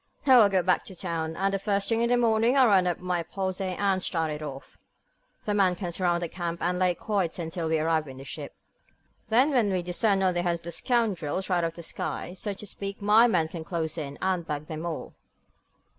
Now 0.25 0.39
I'll 0.39 0.49
go 0.49 0.63
back 0.63 0.83
to 0.85 0.95
town, 0.95 1.37
and 1.37 1.53
the 1.53 1.59
first 1.59 1.87
thing 1.87 2.01
in 2.01 2.09
the 2.09 2.17
morning 2.17 2.57
I'll 2.57 2.65
round 2.65 2.87
up 2.87 2.97
my 3.01 3.21
posse 3.21 3.65
and 3.77 4.01
start 4.01 4.31
it 4.31 4.41
off. 4.41 4.79
The 5.45 5.53
men 5.53 5.75
can 5.75 5.91
surround 5.91 6.23
the 6.23 6.27
camp, 6.27 6.59
and 6.63 6.79
lay 6.79 6.95
quiet 6.95 7.37
until 7.37 7.69
we 7.69 7.77
arrive 7.77 8.07
in 8.07 8.17
this 8.17 8.27
ship. 8.27 8.55
Then, 9.29 9.51
when 9.51 9.71
we 9.71 9.83
descend 9.83 10.23
on 10.23 10.33
the 10.33 10.41
heads 10.41 10.61
of 10.61 10.63
the 10.63 10.71
scoundrels, 10.71 11.51
right 11.51 11.57
out 11.59 11.65
of 11.65 11.73
the 11.75 11.83
sky, 11.83 12.33
so 12.33 12.51
to 12.53 12.65
speak, 12.65 12.99
my 12.99 13.27
men 13.27 13.47
can 13.49 13.63
close 13.63 13.95
in, 13.95 14.17
and 14.23 14.47
bag 14.47 14.65
them 14.65 14.87
all." 14.87 15.13